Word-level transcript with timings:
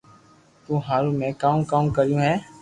تو 0.65 0.71
ھارو 0.87 1.11
۾ 1.19 1.29
ڪاو 1.43 1.57
ڪاو 1.71 1.85
ڪريو 1.95 2.17
ھي 2.25 2.33